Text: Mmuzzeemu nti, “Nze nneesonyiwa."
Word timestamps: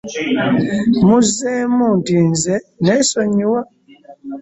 Mmuzzeemu 1.01 1.85
nti, 1.97 2.15
“Nze 2.29 2.55
nneesonyiwa." 2.79 3.59